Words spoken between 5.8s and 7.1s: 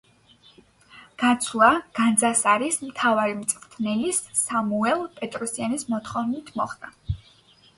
მოთხოვნით მოხდა.